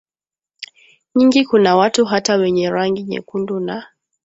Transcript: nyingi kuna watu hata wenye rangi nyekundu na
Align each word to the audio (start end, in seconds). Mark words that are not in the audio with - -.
nyingi 1.15 1.45
kuna 1.45 1.75
watu 1.75 2.05
hata 2.05 2.35
wenye 2.35 2.69
rangi 2.69 3.03
nyekundu 3.03 3.59
na 3.59 3.87